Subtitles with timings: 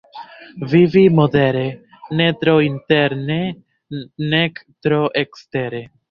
[0.69, 1.65] Vivi modere,
[2.21, 3.37] ne tro interne
[4.31, 5.83] nek tro ekstere.